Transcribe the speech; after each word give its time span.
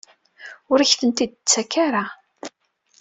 Ur 0.71 0.79
ak-tent-id-tettak 0.79 1.73
ara? 1.85 2.05